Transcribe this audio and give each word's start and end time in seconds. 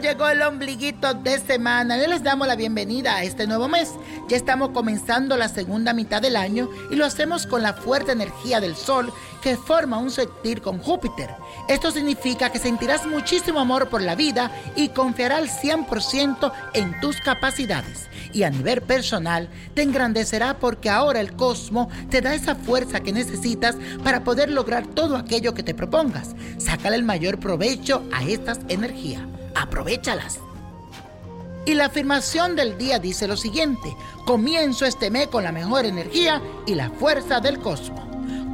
Llegó 0.00 0.28
el 0.28 0.42
ombliguito 0.42 1.14
de 1.14 1.38
semana. 1.38 1.96
Y 1.96 2.06
les 2.08 2.22
damos 2.22 2.48
la 2.48 2.56
bienvenida 2.56 3.14
a 3.14 3.22
este 3.22 3.46
nuevo 3.46 3.68
mes. 3.68 3.92
Ya 4.28 4.36
estamos 4.36 4.70
comenzando 4.70 5.36
la 5.36 5.48
segunda 5.48 5.92
mitad 5.94 6.20
del 6.20 6.34
año 6.34 6.68
y 6.90 6.96
lo 6.96 7.04
hacemos 7.04 7.46
con 7.46 7.62
la 7.62 7.74
fuerte 7.74 8.10
energía 8.10 8.60
del 8.60 8.74
Sol 8.74 9.12
que 9.40 9.56
forma 9.56 9.98
un 9.98 10.10
sextil 10.10 10.60
con 10.60 10.78
Júpiter. 10.78 11.30
Esto 11.68 11.92
significa 11.92 12.50
que 12.50 12.58
sentirás 12.58 13.06
muchísimo 13.06 13.60
amor 13.60 13.88
por 13.88 14.02
la 14.02 14.16
vida 14.16 14.50
y 14.74 14.88
confiarás 14.88 15.38
al 15.38 15.48
100% 15.48 16.52
en 16.74 17.00
tus 17.00 17.20
capacidades. 17.20 18.08
Y 18.32 18.42
a 18.42 18.50
nivel 18.50 18.82
personal 18.82 19.48
te 19.74 19.82
engrandecerá 19.82 20.58
porque 20.58 20.90
ahora 20.90 21.20
el 21.20 21.36
cosmos 21.36 21.86
te 22.10 22.20
da 22.20 22.34
esa 22.34 22.56
fuerza 22.56 23.00
que 23.00 23.12
necesitas 23.12 23.76
para 24.02 24.24
poder 24.24 24.50
lograr 24.50 24.88
todo 24.88 25.16
aquello 25.16 25.54
que 25.54 25.62
te 25.62 25.74
propongas. 25.74 26.34
Sácale 26.58 26.96
el 26.96 27.04
mayor 27.04 27.38
provecho 27.38 28.02
a 28.12 28.24
estas 28.24 28.58
energías. 28.68 29.22
Aprovechalas. 29.54 30.40
Y 31.66 31.74
la 31.74 31.86
afirmación 31.86 32.56
del 32.56 32.76
día 32.76 32.98
dice 32.98 33.26
lo 33.26 33.36
siguiente, 33.36 33.96
comienzo 34.26 34.84
este 34.84 35.10
mes 35.10 35.28
con 35.28 35.44
la 35.44 35.52
mejor 35.52 35.86
energía 35.86 36.42
y 36.66 36.74
la 36.74 36.90
fuerza 36.90 37.40
del 37.40 37.58
cosmos. 37.58 38.02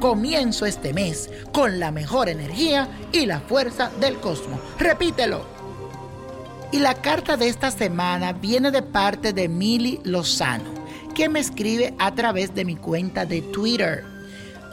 Comienzo 0.00 0.66
este 0.66 0.92
mes 0.92 1.30
con 1.52 1.80
la 1.80 1.90
mejor 1.90 2.28
energía 2.28 2.88
y 3.12 3.26
la 3.26 3.40
fuerza 3.40 3.90
del 3.98 4.18
cosmos. 4.18 4.60
Repítelo. 4.78 5.42
Y 6.70 6.80
la 6.80 6.94
carta 6.94 7.38
de 7.38 7.48
esta 7.48 7.70
semana 7.70 8.34
viene 8.34 8.70
de 8.70 8.82
parte 8.82 9.32
de 9.32 9.48
Mili 9.48 10.00
Lozano, 10.04 10.70
que 11.14 11.30
me 11.30 11.40
escribe 11.40 11.94
a 11.98 12.14
través 12.14 12.54
de 12.54 12.66
mi 12.66 12.76
cuenta 12.76 13.24
de 13.24 13.40
Twitter. 13.40 14.04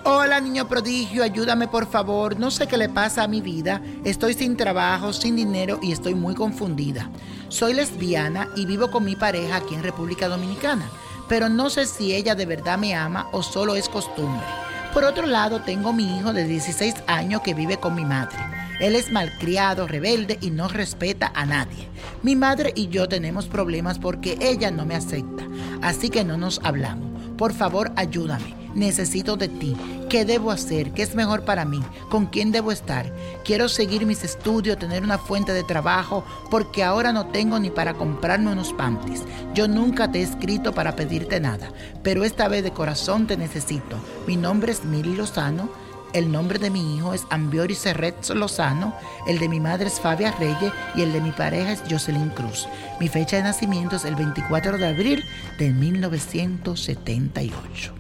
Hola 0.08 0.40
niño 0.40 0.68
prodigio, 0.68 1.24
ayúdame 1.24 1.68
por 1.68 1.88
favor. 1.88 2.40
No 2.40 2.52
sé 2.52 2.68
qué 2.68 2.78
le 2.78 2.90
pasa 2.90 3.24
a 3.24 3.28
mi 3.28 3.42
vida. 3.42 3.82
Estoy 4.04 4.36
sin 4.36 4.56
trabajo, 4.56 5.12
sin 5.14 5.36
dinero 5.36 5.80
y 5.82 5.94
estoy 5.94 6.14
muy 6.14 6.36
confundida. 6.36 7.10
Soy 7.48 7.74
lesbiana 7.74 8.48
y 8.56 8.68
vivo 8.68 8.92
con 8.92 9.04
mi 9.04 9.16
pareja 9.16 9.56
aquí 9.56 9.74
en 9.74 9.82
República 9.82 10.28
Dominicana, 10.28 10.88
pero 11.28 11.50
no 11.50 11.72
sé 11.72 11.88
si 11.88 12.14
ella 12.14 12.36
de 12.36 12.46
verdad 12.46 12.78
me 12.78 12.94
ama 12.94 13.30
o 13.32 13.42
solo 13.42 13.76
es 13.76 13.90
costumbre. 13.90 14.46
Por 14.94 15.06
otro 15.06 15.26
lado, 15.26 15.62
tengo 15.62 15.92
mi 15.92 16.20
hijo 16.20 16.34
de 16.34 16.46
16 16.46 16.94
años 17.08 17.42
que 17.42 17.56
vive 17.56 17.78
con 17.78 17.96
mi 17.96 18.06
madre. 18.06 18.38
Él 18.80 18.96
es 18.96 19.12
malcriado, 19.12 19.88
rebelde 19.88 20.38
y 20.40 20.52
no 20.52 20.68
respeta 20.68 21.32
a 21.34 21.48
nadie. 21.48 21.90
Mi 22.22 22.36
madre 22.36 22.74
y 22.76 22.90
yo 22.90 23.10
tenemos 23.10 23.48
problemas 23.48 23.98
porque 23.98 24.38
ella 24.40 24.70
no 24.70 24.86
me 24.86 24.94
acepta, 24.94 25.48
así 25.82 26.12
que 26.12 26.24
no 26.24 26.38
nos 26.38 26.62
hablamos. 26.64 27.10
Por 27.38 27.54
favor, 27.54 27.92
ayúdame. 27.96 28.65
Necesito 28.76 29.38
de 29.38 29.48
ti. 29.48 29.74
¿Qué 30.10 30.26
debo 30.26 30.52
hacer? 30.52 30.92
¿Qué 30.92 31.02
es 31.02 31.16
mejor 31.16 31.46
para 31.46 31.64
mí? 31.64 31.82
¿Con 32.10 32.26
quién 32.26 32.52
debo 32.52 32.74
estar? 32.74 33.10
Quiero 33.46 33.70
seguir 33.70 34.06
mis 34.06 34.26
estudios, 34.26 34.78
tener 34.78 35.02
una 35.02 35.18
fuente 35.18 35.54
de 35.54 35.64
trabajo, 35.64 36.26
porque 36.52 36.84
ahora 36.84 37.14
no 37.14 37.28
tengo 37.28 37.58
ni 37.58 37.70
para 37.70 37.94
comprarme 37.94 38.52
unos 38.52 38.74
panties. 38.74 39.24
Yo 39.54 39.70
nunca 39.70 40.12
te 40.12 40.20
he 40.20 40.24
escrito 40.24 40.74
para 40.74 40.94
pedirte 40.96 41.40
nada, 41.40 41.72
pero 42.04 42.26
esta 42.26 42.50
vez 42.50 42.64
de 42.64 42.72
corazón 42.72 43.28
te 43.28 43.38
necesito. 43.38 43.96
Mi 44.28 44.36
nombre 44.36 44.74
es 44.74 44.84
Mili 44.84 45.16
Lozano. 45.16 45.70
El 46.14 46.32
nombre 46.32 46.60
de 46.60 46.70
mi 46.70 46.96
hijo 46.96 47.14
es 47.14 47.24
Ambiori 47.30 47.76
Serret 47.76 48.30
Lozano, 48.30 48.96
el 49.28 49.38
de 49.38 49.50
mi 49.50 49.60
madre 49.60 49.88
es 49.88 50.00
Fabia 50.00 50.32
Reyes 50.40 50.72
y 50.96 51.02
el 51.02 51.12
de 51.12 51.20
mi 51.20 51.32
pareja 51.32 51.74
es 51.74 51.84
Jocelyn 51.90 52.30
Cruz. 52.30 52.70
Mi 53.02 53.10
fecha 53.10 53.36
de 53.36 53.44
nacimiento 53.44 53.98
es 53.98 54.06
el 54.06 54.16
24 54.16 54.78
de 54.78 54.88
abril 54.88 55.26
de 55.60 55.72
1978. 55.72 57.92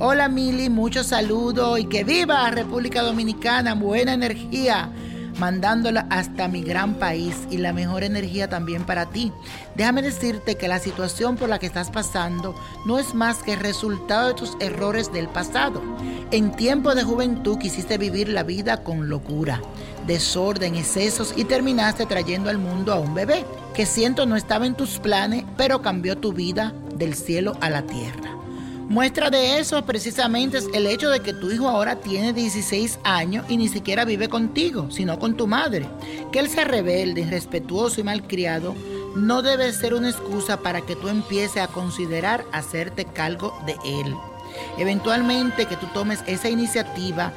Hola 0.00 0.28
Mili, 0.28 0.70
muchos 0.70 1.08
saludos 1.08 1.80
y 1.80 1.86
que 1.86 2.04
viva 2.04 2.48
República 2.52 3.02
Dominicana, 3.02 3.74
buena 3.74 4.12
energía, 4.12 4.92
mandándola 5.40 6.06
hasta 6.08 6.46
mi 6.46 6.62
gran 6.62 6.94
país 6.94 7.34
y 7.50 7.56
la 7.56 7.72
mejor 7.72 8.04
energía 8.04 8.48
también 8.48 8.84
para 8.84 9.06
ti. 9.06 9.32
Déjame 9.74 10.02
decirte 10.02 10.54
que 10.54 10.68
la 10.68 10.78
situación 10.78 11.34
por 11.34 11.48
la 11.48 11.58
que 11.58 11.66
estás 11.66 11.90
pasando 11.90 12.54
no 12.86 13.00
es 13.00 13.12
más 13.12 13.42
que 13.42 13.56
resultado 13.56 14.28
de 14.28 14.34
tus 14.34 14.56
errores 14.60 15.12
del 15.12 15.26
pasado. 15.26 15.82
En 16.30 16.52
tiempo 16.52 16.94
de 16.94 17.02
juventud 17.02 17.58
quisiste 17.58 17.98
vivir 17.98 18.28
la 18.28 18.44
vida 18.44 18.84
con 18.84 19.08
locura, 19.08 19.60
desorden, 20.06 20.76
excesos 20.76 21.34
y 21.34 21.42
terminaste 21.42 22.06
trayendo 22.06 22.50
al 22.50 22.58
mundo 22.58 22.92
a 22.92 23.00
un 23.00 23.14
bebé 23.14 23.44
que 23.74 23.84
siento 23.84 24.26
no 24.26 24.36
estaba 24.36 24.64
en 24.64 24.76
tus 24.76 25.00
planes, 25.00 25.44
pero 25.56 25.82
cambió 25.82 26.16
tu 26.16 26.32
vida 26.32 26.72
del 26.94 27.14
cielo 27.14 27.56
a 27.60 27.68
la 27.68 27.82
tierra. 27.82 28.37
Muestra 28.88 29.28
de 29.28 29.58
eso 29.58 29.84
precisamente 29.84 30.56
es 30.56 30.68
el 30.72 30.86
hecho 30.86 31.10
de 31.10 31.20
que 31.20 31.34
tu 31.34 31.50
hijo 31.50 31.68
ahora 31.68 31.96
tiene 31.96 32.32
16 32.32 33.00
años 33.04 33.44
y 33.46 33.58
ni 33.58 33.68
siquiera 33.68 34.06
vive 34.06 34.30
contigo, 34.30 34.90
sino 34.90 35.18
con 35.18 35.36
tu 35.36 35.46
madre. 35.46 35.86
Que 36.32 36.38
él 36.38 36.48
sea 36.48 36.64
rebelde, 36.64 37.20
irrespetuoso 37.20 38.00
y 38.00 38.04
malcriado 38.04 38.74
no 39.14 39.42
debe 39.42 39.70
ser 39.74 39.92
una 39.92 40.08
excusa 40.08 40.60
para 40.60 40.80
que 40.80 40.96
tú 40.96 41.08
empieces 41.08 41.62
a 41.62 41.68
considerar 41.68 42.46
hacerte 42.50 43.04
cargo 43.04 43.52
de 43.66 43.72
él. 43.84 44.14
Eventualmente 44.78 45.66
que 45.66 45.76
tú 45.76 45.86
tomes 45.92 46.20
esa 46.26 46.48
iniciativa 46.48 47.34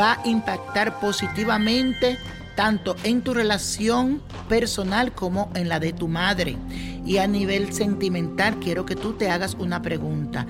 va 0.00 0.14
a 0.14 0.26
impactar 0.26 0.98
positivamente 0.98 2.16
tanto 2.54 2.96
en 3.04 3.20
tu 3.20 3.34
relación 3.34 4.22
personal 4.48 5.12
como 5.12 5.50
en 5.54 5.68
la 5.68 5.78
de 5.78 5.92
tu 5.92 6.08
madre. 6.08 6.56
Y 7.04 7.18
a 7.18 7.26
nivel 7.26 7.72
sentimental 7.74 8.58
quiero 8.60 8.86
que 8.86 8.96
tú 8.96 9.12
te 9.12 9.30
hagas 9.30 9.54
una 9.54 9.82
pregunta. 9.82 10.46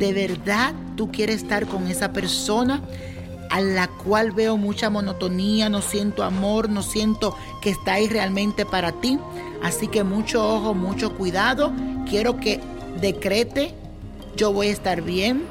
¿De 0.00 0.14
verdad 0.14 0.72
tú 0.96 1.12
quieres 1.12 1.42
estar 1.42 1.66
con 1.66 1.86
esa 1.86 2.12
persona? 2.12 2.82
a 3.50 3.60
la 3.60 3.88
cual 3.88 4.30
veo 4.30 4.56
mucha 4.56 4.90
monotonía, 4.90 5.68
no 5.68 5.82
siento 5.82 6.22
amor, 6.22 6.70
no 6.70 6.84
siento 6.84 7.36
que 7.60 7.70
está 7.70 7.94
ahí 7.94 8.06
realmente 8.06 8.64
para 8.64 8.92
ti. 8.92 9.18
Así 9.60 9.88
que 9.88 10.04
mucho 10.04 10.48
ojo, 10.48 10.72
mucho 10.72 11.16
cuidado. 11.16 11.72
Quiero 12.08 12.36
que 12.36 12.60
decrete, 13.00 13.74
yo 14.36 14.52
voy 14.52 14.68
a 14.68 14.70
estar 14.70 15.02
bien, 15.02 15.42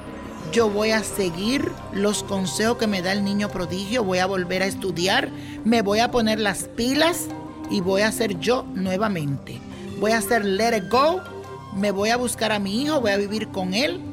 yo 0.54 0.70
voy 0.70 0.92
a 0.92 1.04
seguir 1.04 1.70
los 1.94 2.24
consejos 2.24 2.78
que 2.78 2.88
me 2.88 3.02
da 3.02 3.12
el 3.12 3.26
niño 3.26 3.50
prodigio, 3.50 4.06
voy 4.06 4.20
a 4.20 4.28
volver 4.28 4.64
a 4.64 4.68
estudiar, 4.68 5.30
me 5.66 5.82
voy 5.82 6.00
a 6.00 6.10
poner 6.10 6.40
las 6.40 6.70
pilas 6.70 7.28
y 7.70 7.82
voy 7.82 8.04
a 8.04 8.14
ser 8.14 8.40
yo 8.40 8.64
nuevamente. 8.76 9.60
Voy 10.00 10.14
a 10.14 10.20
hacer 10.20 10.46
let 10.46 10.78
it 10.78 10.90
go, 10.90 11.20
me 11.76 11.92
voy 11.92 12.12
a 12.12 12.18
buscar 12.18 12.54
a 12.54 12.60
mi 12.60 12.82
hijo, 12.82 13.02
voy 13.02 13.12
a 13.12 13.18
vivir 13.18 13.50
con 13.50 13.74
él, 13.74 14.09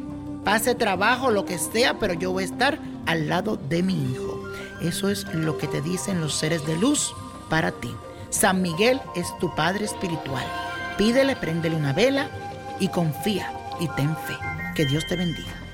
pase 0.46 0.76
trabajo, 0.76 1.32
lo 1.32 1.44
que 1.44 1.58
sea, 1.58 1.98
pero 1.98 2.14
yo 2.14 2.30
voy 2.30 2.44
a 2.44 2.46
estar 2.46 2.78
al 3.06 3.28
lado 3.28 3.56
de 3.56 3.82
mi 3.82 4.12
hijo. 4.12 4.44
Eso 4.80 5.10
es 5.10 5.26
lo 5.34 5.58
que 5.58 5.66
te 5.66 5.82
dicen 5.82 6.20
los 6.20 6.34
seres 6.34 6.64
de 6.64 6.78
luz 6.78 7.12
para 7.50 7.72
ti. 7.72 7.92
San 8.30 8.62
Miguel 8.62 9.00
es 9.16 9.26
tu 9.40 9.52
Padre 9.56 9.86
espiritual. 9.86 10.44
Pídele, 10.96 11.34
préndele 11.34 11.74
una 11.74 11.92
vela 11.92 12.28
y 12.78 12.86
confía 12.86 13.52
y 13.80 13.88
ten 13.96 14.16
fe. 14.18 14.36
Que 14.76 14.86
Dios 14.86 15.04
te 15.08 15.16
bendiga. 15.16 15.65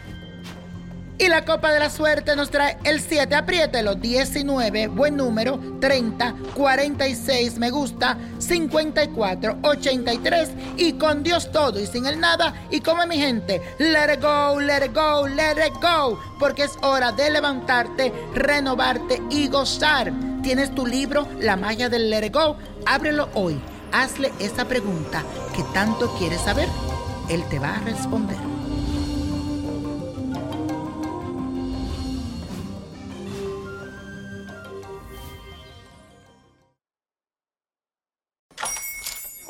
Y 1.22 1.28
la 1.28 1.44
copa 1.44 1.70
de 1.70 1.78
la 1.78 1.88
suerte 1.88 2.34
nos 2.34 2.50
trae 2.50 2.78
el 2.82 3.00
7, 3.00 3.32
apriételo, 3.36 3.94
19, 3.94 4.88
buen 4.88 5.16
número, 5.16 5.56
30, 5.80 6.34
46, 6.52 7.58
me 7.58 7.70
gusta, 7.70 8.18
54, 8.38 9.58
83 9.62 10.50
y 10.78 10.94
con 10.94 11.22
Dios 11.22 11.52
todo 11.52 11.78
y 11.78 11.86
sin 11.86 12.06
el 12.06 12.18
nada. 12.18 12.66
Y 12.72 12.80
como 12.80 13.06
mi 13.06 13.18
gente, 13.18 13.62
let 13.78 14.14
it 14.14 14.20
go, 14.20 14.58
let 14.58 14.84
it 14.84 14.92
go, 14.92 15.28
let 15.28 15.64
it 15.64 15.74
go, 15.74 16.18
porque 16.40 16.64
es 16.64 16.72
hora 16.82 17.12
de 17.12 17.30
levantarte, 17.30 18.12
renovarte 18.34 19.22
y 19.30 19.46
gozar. 19.46 20.12
Tienes 20.42 20.74
tu 20.74 20.84
libro, 20.84 21.28
La 21.38 21.54
magia 21.54 21.88
del 21.88 22.10
let 22.10 22.26
it 22.26 22.34
go, 22.34 22.56
ábrelo 22.84 23.28
hoy. 23.34 23.62
Hazle 23.92 24.32
esa 24.40 24.64
pregunta 24.64 25.22
que 25.54 25.62
tanto 25.72 26.12
quieres 26.18 26.40
saber. 26.40 26.66
Él 27.28 27.44
te 27.48 27.60
va 27.60 27.76
a 27.76 27.80
responder. 27.82 28.51